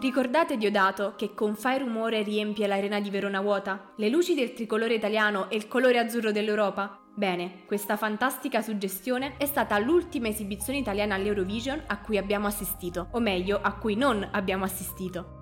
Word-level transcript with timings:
Ricordate 0.00 0.56
Diodato 0.56 1.14
che 1.16 1.34
con 1.34 1.56
fai 1.56 1.80
rumore 1.80 2.22
riempie 2.22 2.68
l'arena 2.68 3.00
di 3.00 3.10
Verona 3.10 3.40
vuota? 3.40 3.94
Le 3.96 4.08
luci 4.08 4.34
del 4.34 4.52
tricolore 4.52 4.94
italiano 4.94 5.50
e 5.50 5.56
il 5.56 5.66
colore 5.66 5.98
azzurro 5.98 6.30
dell'Europa? 6.30 7.00
Bene, 7.12 7.64
questa 7.66 7.96
fantastica 7.96 8.62
suggestione 8.62 9.34
è 9.38 9.44
stata 9.44 9.76
l'ultima 9.80 10.28
esibizione 10.28 10.78
italiana 10.78 11.16
all'Eurovision 11.16 11.82
a 11.88 11.98
cui 11.98 12.16
abbiamo 12.16 12.46
assistito, 12.46 13.08
o 13.10 13.18
meglio, 13.18 13.58
a 13.60 13.74
cui 13.74 13.96
non 13.96 14.26
abbiamo 14.30 14.64
assistito. 14.64 15.37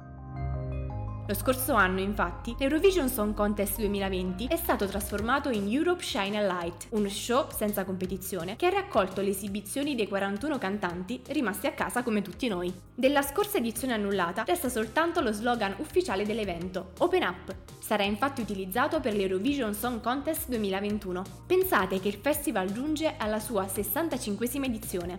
Lo 1.29 1.35
scorso 1.35 1.73
anno, 1.73 1.99
infatti, 1.99 2.55
l'Eurovision 2.57 3.09
Song 3.09 3.35
Contest 3.35 3.79
2020 3.79 4.47
è 4.47 4.55
stato 4.55 4.87
trasformato 4.87 5.49
in 5.49 5.69
Europe 5.69 6.01
Shine 6.01 6.39
a 6.39 6.47
Light, 6.47 6.87
uno 6.91 7.09
show 7.09 7.49
senza 7.51 7.85
competizione 7.85 8.55
che 8.55 8.67
ha 8.67 8.71
raccolto 8.71 9.23
le 9.23 9.31
esibizioni 9.31 9.97
dei 9.97 10.07
41 10.07 10.57
cantanti 10.59 11.21
rimasti 11.31 11.67
a 11.67 11.73
casa 11.73 12.05
come 12.05 12.23
tutti 12.23 12.47
noi. 12.47 12.73
Della 12.95 13.23
scorsa 13.23 13.59
edizione 13.59 13.95
annullata 13.95 14.45
resta 14.45 14.69
soltanto 14.69 15.21
lo 15.21 15.33
slogan 15.33 15.75
ufficiale 15.79 16.25
dell'evento, 16.25 16.93
Open 16.99 17.25
Up. 17.25 17.57
Sarà 17.81 18.05
infatti 18.05 18.43
utilizzato 18.43 19.01
per 19.01 19.15
l'Eurovision 19.15 19.75
Song 19.75 20.01
Contest 20.01 20.47
2021. 20.47 21.25
Pensate 21.45 21.99
che 21.99 22.07
il 22.07 22.21
festival 22.23 22.71
giunge 22.71 23.17
alla 23.19 23.41
sua 23.41 23.67
65 23.67 24.49
edizione. 24.63 25.17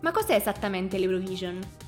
Ma 0.00 0.12
cos'è 0.12 0.34
esattamente 0.34 0.98
l'Eurovision? 0.98 1.85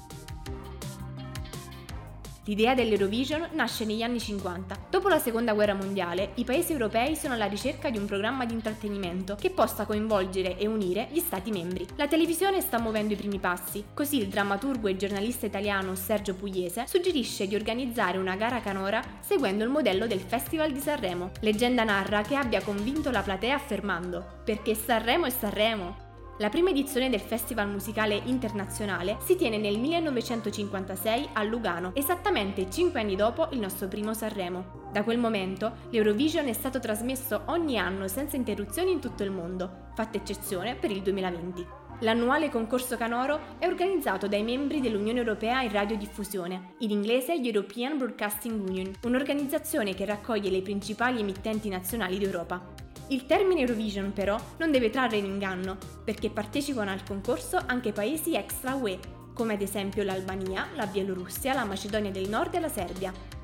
L'idea 2.48 2.74
dell'Eurovision 2.74 3.50
nasce 3.52 3.84
negli 3.84 4.00
anni 4.00 4.18
50. 4.18 4.86
Dopo 4.88 5.08
la 5.08 5.18
seconda 5.18 5.52
guerra 5.52 5.74
mondiale, 5.74 6.30
i 6.36 6.44
paesi 6.44 6.72
europei 6.72 7.14
sono 7.14 7.34
alla 7.34 7.44
ricerca 7.44 7.90
di 7.90 7.98
un 7.98 8.06
programma 8.06 8.46
di 8.46 8.54
intrattenimento 8.54 9.36
che 9.38 9.50
possa 9.50 9.84
coinvolgere 9.84 10.56
e 10.56 10.66
unire 10.66 11.08
gli 11.10 11.18
Stati 11.18 11.50
membri. 11.50 11.86
La 11.96 12.08
televisione 12.08 12.62
sta 12.62 12.78
muovendo 12.78 13.12
i 13.12 13.16
primi 13.16 13.38
passi, 13.38 13.84
così 13.92 14.16
il 14.16 14.28
drammaturgo 14.28 14.88
e 14.88 14.96
giornalista 14.96 15.44
italiano 15.44 15.94
Sergio 15.94 16.34
Pugliese 16.34 16.86
suggerisce 16.88 17.46
di 17.46 17.54
organizzare 17.54 18.16
una 18.16 18.34
gara 18.34 18.62
canora 18.62 19.02
seguendo 19.20 19.62
il 19.62 19.68
modello 19.68 20.06
del 20.06 20.20
Festival 20.20 20.72
di 20.72 20.80
Sanremo. 20.80 21.32
Leggenda 21.40 21.84
narra 21.84 22.22
che 22.22 22.34
abbia 22.34 22.62
convinto 22.62 23.10
la 23.10 23.20
platea 23.20 23.56
affermando 23.56 24.24
perché 24.42 24.74
Sanremo 24.74 25.26
è 25.26 25.30
Sanremo, 25.30 26.07
la 26.38 26.50
prima 26.50 26.70
edizione 26.70 27.10
del 27.10 27.20
Festival 27.20 27.68
Musicale 27.68 28.20
Internazionale 28.26 29.18
si 29.24 29.34
tiene 29.34 29.58
nel 29.58 29.78
1956 29.78 31.30
a 31.32 31.42
Lugano, 31.42 31.90
esattamente 31.94 32.70
5 32.70 33.00
anni 33.00 33.16
dopo 33.16 33.48
il 33.50 33.58
nostro 33.58 33.88
primo 33.88 34.14
Sanremo. 34.14 34.86
Da 34.92 35.02
quel 35.02 35.18
momento 35.18 35.78
l'Eurovision 35.90 36.46
è 36.46 36.52
stato 36.52 36.78
trasmesso 36.78 37.42
ogni 37.46 37.76
anno 37.76 38.06
senza 38.06 38.36
interruzioni 38.36 38.92
in 38.92 39.00
tutto 39.00 39.24
il 39.24 39.32
mondo, 39.32 39.88
fatta 39.94 40.16
eccezione 40.16 40.76
per 40.76 40.92
il 40.92 41.02
2020. 41.02 41.66
L'annuale 42.02 42.48
concorso 42.50 42.96
canoro 42.96 43.56
è 43.58 43.66
organizzato 43.66 44.28
dai 44.28 44.44
membri 44.44 44.80
dell'Unione 44.80 45.18
Europea 45.18 45.62
in 45.62 45.72
radiodiffusione, 45.72 46.74
in 46.78 46.90
inglese 46.90 47.34
European 47.34 47.98
Broadcasting 47.98 48.60
Union, 48.68 48.92
un'organizzazione 49.02 49.92
che 49.94 50.04
raccoglie 50.04 50.50
le 50.50 50.62
principali 50.62 51.18
emittenti 51.18 51.68
nazionali 51.68 52.16
d'Europa. 52.16 52.86
Il 53.10 53.24
termine 53.24 53.60
Eurovision 53.60 54.12
però 54.12 54.38
non 54.58 54.70
deve 54.70 54.90
trarre 54.90 55.16
in 55.16 55.24
inganno, 55.24 55.78
perché 56.04 56.28
partecipano 56.28 56.90
al 56.90 57.02
concorso 57.04 57.58
anche 57.64 57.92
paesi 57.92 58.34
extra 58.34 58.74
UE, 58.74 58.98
come 59.32 59.54
ad 59.54 59.62
esempio 59.62 60.02
l'Albania, 60.02 60.68
la 60.74 60.86
Bielorussia, 60.86 61.54
la 61.54 61.64
Macedonia 61.64 62.10
del 62.10 62.28
Nord 62.28 62.54
e 62.54 62.60
la 62.60 62.68
Serbia. 62.68 63.37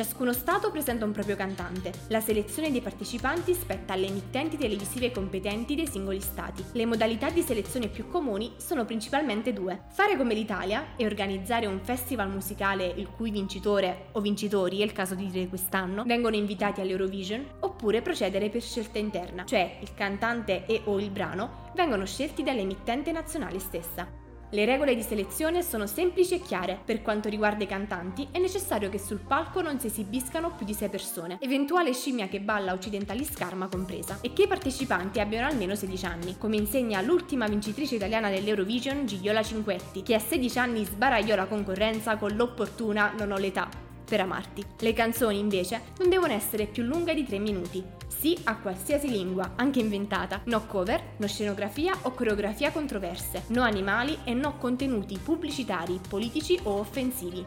Ciascuno 0.00 0.32
Stato 0.32 0.70
presenta 0.70 1.04
un 1.04 1.12
proprio 1.12 1.36
cantante. 1.36 1.92
La 2.08 2.22
selezione 2.22 2.70
dei 2.70 2.80
partecipanti 2.80 3.52
spetta 3.52 3.92
alle 3.92 4.06
emittenti 4.06 4.56
televisive 4.56 5.12
competenti 5.12 5.74
dei 5.74 5.86
singoli 5.86 6.22
Stati. 6.22 6.64
Le 6.72 6.86
modalità 6.86 7.28
di 7.28 7.42
selezione 7.42 7.88
più 7.88 8.08
comuni 8.08 8.54
sono 8.56 8.86
principalmente 8.86 9.52
due. 9.52 9.82
Fare 9.90 10.16
come 10.16 10.32
l'Italia 10.32 10.96
e 10.96 11.04
organizzare 11.04 11.66
un 11.66 11.80
festival 11.82 12.30
musicale 12.30 12.86
il 12.86 13.10
cui 13.10 13.30
vincitore 13.30 14.06
o 14.12 14.22
vincitori, 14.22 14.80
è 14.80 14.84
il 14.84 14.92
caso 14.92 15.14
di 15.14 15.26
dire 15.26 15.48
quest'anno, 15.48 16.04
vengono 16.04 16.34
invitati 16.34 16.80
all'Eurovision, 16.80 17.46
oppure 17.60 18.00
procedere 18.00 18.48
per 18.48 18.62
scelta 18.62 18.98
interna, 18.98 19.44
cioè 19.44 19.80
il 19.82 19.92
cantante 19.92 20.64
e 20.64 20.80
o 20.84 20.98
il 20.98 21.10
brano 21.10 21.72
vengono 21.74 22.06
scelti 22.06 22.42
dall'emittente 22.42 23.12
nazionale 23.12 23.58
stessa. 23.58 24.19
Le 24.52 24.64
regole 24.64 24.96
di 24.96 25.02
selezione 25.02 25.62
sono 25.62 25.86
semplici 25.86 26.34
e 26.34 26.40
chiare. 26.40 26.76
Per 26.84 27.02
quanto 27.02 27.28
riguarda 27.28 27.62
i 27.62 27.68
cantanti, 27.68 28.26
è 28.32 28.40
necessario 28.40 28.88
che 28.88 28.98
sul 28.98 29.20
palco 29.20 29.62
non 29.62 29.78
si 29.78 29.86
esibiscano 29.86 30.50
più 30.56 30.66
di 30.66 30.74
6 30.74 30.88
persone, 30.88 31.38
eventuale 31.40 31.92
scimmia 31.92 32.26
che 32.26 32.40
balla 32.40 32.72
occidentali 32.72 33.24
scarma 33.24 33.68
compresa, 33.68 34.18
e 34.20 34.32
che 34.32 34.42
i 34.42 34.48
partecipanti 34.48 35.20
abbiano 35.20 35.46
almeno 35.46 35.76
16 35.76 36.06
anni, 36.06 36.36
come 36.36 36.56
insegna 36.56 37.00
l'ultima 37.00 37.46
vincitrice 37.46 37.94
italiana 37.94 38.28
dell'Eurovision, 38.28 39.06
Gigliola 39.06 39.44
Cinquetti, 39.44 40.02
che 40.02 40.14
a 40.14 40.18
16 40.18 40.58
anni 40.58 40.84
sbaragliò 40.84 41.36
la 41.36 41.46
concorrenza 41.46 42.16
con 42.16 42.34
l'opportuna 42.34 43.12
non 43.16 43.30
ho 43.30 43.36
l'età 43.36 43.89
per 44.10 44.20
amarti. 44.20 44.64
Le 44.80 44.92
canzoni 44.92 45.38
invece 45.38 45.80
non 45.98 46.08
devono 46.08 46.32
essere 46.32 46.66
più 46.66 46.82
lunghe 46.82 47.14
di 47.14 47.24
3 47.24 47.38
minuti. 47.38 47.82
Sì 48.08 48.36
a 48.44 48.56
qualsiasi 48.56 49.08
lingua, 49.08 49.52
anche 49.54 49.78
inventata. 49.78 50.42
No 50.46 50.66
cover, 50.66 51.00
no 51.18 51.28
scenografia 51.28 51.96
o 52.02 52.10
coreografia 52.10 52.72
controverse. 52.72 53.44
No 53.48 53.62
animali 53.62 54.18
e 54.24 54.34
no 54.34 54.56
contenuti 54.58 55.16
pubblicitari, 55.16 56.00
politici 56.08 56.58
o 56.64 56.80
offensivi. 56.80 57.44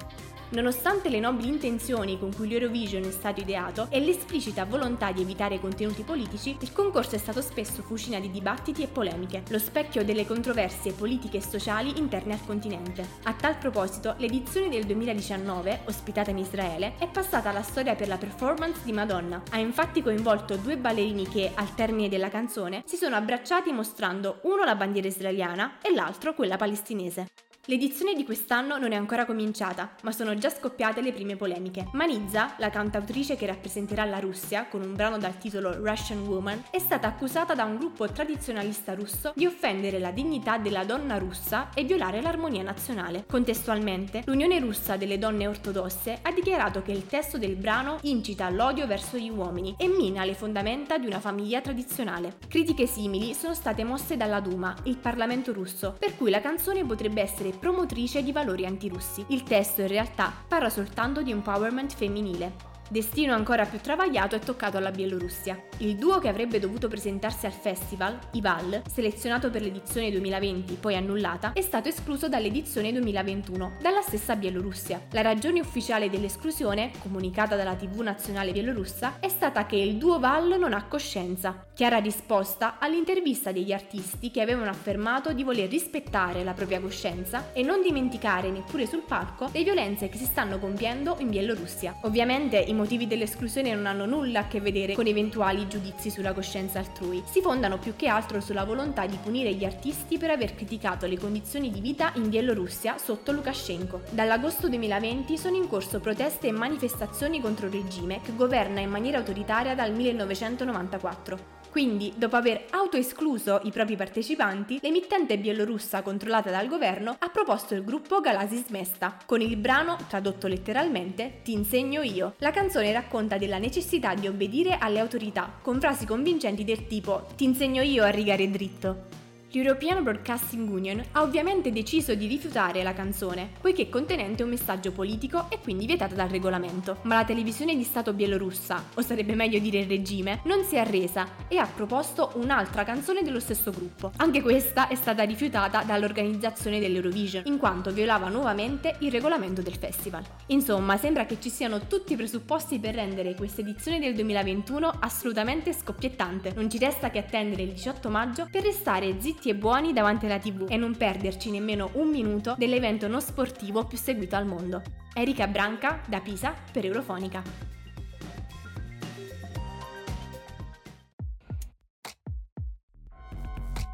Nonostante 0.53 1.09
le 1.09 1.19
nobili 1.19 1.47
intenzioni 1.47 2.19
con 2.19 2.31
cui 2.31 2.47
l'Eurovision 2.47 3.01
è 3.03 3.11
stato 3.11 3.41
ideato 3.41 3.87
e 3.89 3.99
l'esplicita 3.99 4.65
volontà 4.65 5.11
di 5.11 5.23
evitare 5.23 5.59
contenuti 5.59 6.03
politici, 6.03 6.55
il 6.59 6.71
concorso 6.71 7.15
è 7.15 7.17
stato 7.17 7.41
spesso 7.41 7.81
fucina 7.81 8.19
di 8.19 8.29
dibattiti 8.29 8.83
e 8.83 8.87
polemiche, 8.87 9.41
lo 9.49 9.57
specchio 9.57 10.05
delle 10.05 10.27
controversie 10.27 10.93
politiche 10.93 11.37
e 11.37 11.41
sociali 11.41 11.97
interne 11.97 12.33
al 12.33 12.45
continente. 12.45 13.03
A 13.23 13.33
tal 13.33 13.57
proposito, 13.57 14.13
l'edizione 14.19 14.69
del 14.69 14.85
2019, 14.85 15.81
ospitata 15.85 16.29
in 16.29 16.37
Israele, 16.37 16.97
è 16.99 17.07
passata 17.07 17.49
alla 17.49 17.63
storia 17.63 17.95
per 17.95 18.07
la 18.07 18.17
performance 18.17 18.81
di 18.83 18.91
Madonna. 18.91 19.41
Ha 19.49 19.57
infatti 19.57 20.03
coinvolto 20.03 20.55
due 20.57 20.77
ballerini 20.77 21.27
che, 21.27 21.49
al 21.51 21.73
termine 21.73 22.09
della 22.09 22.29
canzone, 22.29 22.83
si 22.85 22.95
sono 22.95 23.15
abbracciati 23.15 23.71
mostrando 23.71 24.37
uno 24.43 24.63
la 24.63 24.75
bandiera 24.75 25.07
israeliana 25.07 25.79
e 25.81 25.91
l'altro 25.91 26.35
quella 26.35 26.57
palestinese. 26.57 27.25
L'edizione 27.67 28.13
di 28.13 28.25
quest'anno 28.25 28.77
non 28.77 28.91
è 28.91 28.95
ancora 28.97 29.23
cominciata, 29.23 29.95
ma 30.01 30.11
sono 30.11 30.37
già 30.37 30.49
scoppiate 30.49 30.99
le 30.99 31.13
prime 31.13 31.37
polemiche. 31.37 31.87
Manizza, 31.93 32.55
la 32.57 32.69
cantautrice 32.69 33.37
che 33.37 33.45
rappresenterà 33.45 34.03
la 34.03 34.19
Russia 34.19 34.65
con 34.65 34.81
un 34.81 34.93
brano 34.93 35.17
dal 35.17 35.37
titolo 35.37 35.73
Russian 35.81 36.27
Woman, 36.27 36.61
è 36.69 36.79
stata 36.79 37.07
accusata 37.07 37.55
da 37.55 37.63
un 37.63 37.77
gruppo 37.77 38.11
tradizionalista 38.11 38.93
russo 38.95 39.31
di 39.33 39.45
offendere 39.45 39.97
la 39.99 40.11
dignità 40.11 40.57
della 40.57 40.83
donna 40.83 41.17
russa 41.17 41.69
e 41.73 41.85
violare 41.85 42.21
l'armonia 42.21 42.63
nazionale. 42.63 43.23
Contestualmente, 43.29 44.23
l'Unione 44.25 44.59
russa 44.59 44.97
delle 44.97 45.17
donne 45.17 45.47
ortodosse 45.47 46.19
ha 46.21 46.33
dichiarato 46.33 46.81
che 46.81 46.91
il 46.91 47.07
testo 47.07 47.37
del 47.37 47.55
brano 47.55 47.97
incita 48.01 48.45
all'odio 48.45 48.85
verso 48.87 49.15
gli 49.15 49.29
uomini 49.29 49.73
e 49.77 49.87
mina 49.87 50.25
le 50.25 50.33
fondamenta 50.33 50.97
di 50.97 51.05
una 51.05 51.21
famiglia 51.21 51.61
tradizionale. 51.61 52.39
Critiche 52.45 52.87
simili 52.87 53.33
sono 53.33 53.53
state 53.53 53.85
mosse 53.85 54.17
dalla 54.17 54.41
Duma, 54.41 54.75
il 54.83 54.97
Parlamento 54.97 55.53
russo, 55.53 55.95
per 55.97 56.17
cui 56.17 56.29
la 56.29 56.41
canzone 56.41 56.83
potrebbe 56.83 57.21
essere 57.21 57.51
promotrice 57.57 58.23
di 58.23 58.31
valori 58.31 58.65
antirussi. 58.65 59.23
Il 59.29 59.43
testo 59.43 59.81
in 59.81 59.87
realtà 59.87 60.31
parla 60.47 60.69
soltanto 60.69 61.21
di 61.21 61.31
empowerment 61.31 61.93
femminile. 61.93 62.72
Destino 62.89 63.33
ancora 63.33 63.65
più 63.65 63.79
travagliato 63.79 64.35
è 64.35 64.39
toccato 64.39 64.77
alla 64.77 64.91
Bielorussia. 64.91 65.59
Il 65.77 65.95
duo 65.95 66.19
che 66.19 66.27
avrebbe 66.27 66.59
dovuto 66.59 66.87
presentarsi 66.87 67.45
al 67.45 67.51
festival, 67.51 68.19
Ival, 68.33 68.81
selezionato 68.87 69.49
per 69.49 69.61
l'edizione 69.61 70.11
2020 70.11 70.75
poi 70.75 70.95
annullata, 70.95 71.53
è 71.53 71.61
stato 71.61 71.89
escluso 71.89 72.29
dall'edizione 72.29 72.91
2021 72.91 73.77
dalla 73.81 74.01
stessa 74.01 74.35
Bielorussia. 74.35 75.07
La 75.11 75.21
ragione 75.21 75.59
ufficiale 75.59 76.09
dell'esclusione, 76.09 76.91
comunicata 76.99 77.55
dalla 77.55 77.75
TV 77.75 78.01
nazionale 78.01 78.51
bielorussa, 78.51 79.19
è 79.19 79.29
stata 79.29 79.65
che 79.65 79.77
il 79.77 79.95
duo 79.95 80.19
Val 80.19 80.57
non 80.59 80.73
ha 80.73 80.85
coscienza. 80.85 81.65
Chiara 81.73 81.97
risposta 81.97 82.77
all'intervista 82.79 83.51
degli 83.51 83.71
artisti 83.71 84.29
che 84.29 84.41
avevano 84.41 84.69
affermato 84.69 85.33
di 85.33 85.43
voler 85.43 85.69
rispettare 85.69 86.43
la 86.43 86.53
propria 86.53 86.79
coscienza 86.79 87.51
e 87.53 87.63
non 87.63 87.81
dimenticare 87.81 88.51
neppure 88.51 88.85
sul 88.85 89.03
palco 89.07 89.49
le 89.51 89.63
violenze 89.63 90.09
che 90.09 90.17
si 90.17 90.25
stanno 90.25 90.59
compiendo 90.59 91.15
in 91.19 91.29
Bielorussia. 91.29 91.99
Ovviamente 92.01 92.57
i 92.73 92.75
motivi 92.75 93.05
dell'esclusione 93.07 93.73
non 93.73 93.85
hanno 93.85 94.05
nulla 94.05 94.39
a 94.39 94.47
che 94.47 94.59
vedere 94.59 94.95
con 94.95 95.05
eventuali 95.05 95.67
giudizi 95.67 96.09
sulla 96.09 96.33
coscienza 96.33 96.79
altrui, 96.79 97.23
si 97.29 97.39
fondano 97.39 97.77
più 97.77 97.95
che 97.95 98.07
altro 98.07 98.41
sulla 98.41 98.65
volontà 98.65 99.05
di 99.05 99.17
punire 99.21 99.53
gli 99.53 99.63
artisti 99.63 100.17
per 100.17 100.31
aver 100.31 100.55
criticato 100.55 101.05
le 101.05 101.17
condizioni 101.17 101.69
di 101.69 101.79
vita 101.79 102.11
in 102.15 102.29
Bielorussia 102.29 102.97
sotto 102.97 103.31
Lukashenko. 103.31 104.01
Dall'agosto 104.09 104.67
2020 104.67 105.37
sono 105.37 105.55
in 105.55 105.67
corso 105.67 105.99
proteste 105.99 106.47
e 106.47 106.51
manifestazioni 106.51 107.39
contro 107.39 107.67
il 107.67 107.73
regime 107.73 108.19
che 108.21 108.35
governa 108.35 108.79
in 108.79 108.89
maniera 108.89 109.19
autoritaria 109.19 109.75
dal 109.75 109.93
1994. 109.93 111.62
Quindi, 111.73 112.13
dopo 112.15 112.35
aver 112.35 112.65
autoescluso 112.69 113.61
i 113.63 113.71
propri 113.71 113.95
partecipanti, 113.95 114.77
l'emittente 114.83 115.39
bielorussa 115.39 116.03
controllata 116.03 116.51
dal 116.51 116.67
governo 116.67 117.15
ha 117.17 117.29
proposto 117.29 117.73
il 117.73 117.83
gruppo 117.83 118.21
Galasis 118.21 118.67
Mesta, 118.69 119.17
con 119.25 119.41
il 119.41 119.57
brano, 119.57 119.97
tradotto 120.07 120.45
letteralmente, 120.45 121.39
Ti 121.41 121.51
insegno 121.51 122.03
io. 122.03 122.35
La 122.37 122.51
canzone 122.51 122.91
racconta 122.91 123.39
della 123.39 123.57
necessità 123.57 124.13
di 124.13 124.27
obbedire 124.27 124.77
alle 124.77 124.99
autorità, 124.99 125.51
con 125.63 125.79
frasi 125.79 126.05
convincenti 126.05 126.63
del 126.63 126.85
tipo 126.85 127.25
Ti 127.35 127.43
insegno 127.43 127.81
io 127.81 128.03
a 128.03 128.09
rigare 128.09 128.47
dritto. 128.51 129.22
L'European 129.55 130.01
Broadcasting 130.01 130.67
Union 130.67 130.99
ha 131.11 131.21
ovviamente 131.21 131.71
deciso 131.71 132.15
di 132.15 132.25
rifiutare 132.25 132.81
la 132.81 132.93
canzone, 132.93 133.51
poiché 133.61 133.87
contenente 133.87 134.41
un 134.41 134.49
messaggio 134.49 134.91
politico 134.91 135.45
e 135.51 135.59
quindi 135.61 135.85
vietata 135.85 136.15
dal 136.15 136.27
regolamento. 136.27 136.97
Ma 137.03 137.17
la 137.17 137.23
televisione 137.23 137.75
di 137.75 137.83
Stato 137.83 138.13
bielorussa, 138.13 138.83
o 138.95 139.01
sarebbe 139.03 139.35
meglio 139.35 139.59
dire 139.59 139.77
il 139.77 139.87
regime, 139.87 140.41
non 140.45 140.63
si 140.63 140.73
è 140.73 140.79
arresa 140.79 141.27
e 141.47 141.57
ha 141.57 141.67
proposto 141.67 142.31
un'altra 142.37 142.83
canzone 142.83 143.21
dello 143.21 143.39
stesso 143.39 143.69
gruppo. 143.69 144.11
Anche 144.17 144.41
questa 144.41 144.87
è 144.87 144.95
stata 144.95 145.21
rifiutata 145.21 145.83
dall'organizzazione 145.83 146.79
dell'Eurovision, 146.79 147.43
in 147.45 147.59
quanto 147.59 147.91
violava 147.91 148.29
nuovamente 148.29 148.95
il 149.01 149.11
regolamento 149.11 149.61
del 149.61 149.75
festival. 149.75 150.23
Insomma, 150.47 150.97
sembra 150.97 151.27
che 151.27 151.37
ci 151.39 151.51
siano 151.51 151.85
tutti 151.85 152.13
i 152.13 152.15
presupposti 152.15 152.79
per 152.79 152.95
rendere 152.95 153.35
questa 153.35 153.61
edizione 153.61 153.99
del 153.99 154.15
2021 154.15 154.97
assolutamente 155.01 155.73
scoppiettante. 155.73 156.53
Non 156.55 156.71
ci 156.71 156.79
resta 156.79 157.11
che 157.11 157.19
attendere 157.19 157.61
il 157.61 157.73
18 157.73 158.09
maggio 158.09 158.47
per 158.49 158.63
restare 158.63 159.15
zitti 159.19 159.41
zitti 159.43 159.49
e 159.49 159.55
buoni 159.55 159.91
davanti 159.91 160.25
alla 160.25 160.39
tv 160.39 160.67
e 160.69 160.77
non 160.77 160.95
perderci 160.95 161.51
nemmeno 161.51 161.89
un 161.93 162.09
minuto 162.09 162.55
dell'evento 162.57 163.07
non 163.09 163.21
sportivo 163.21 163.83
più 163.83 163.97
seguito 163.97 164.37
al 164.37 164.45
mondo. 164.45 164.81
Erika 165.13 165.47
Branca 165.47 166.01
da 166.07 166.21
Pisa 166.21 166.53
per 166.71 166.85
Eurofonica. 166.85 167.43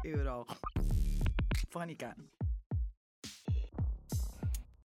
Eurofonica. 0.02 0.54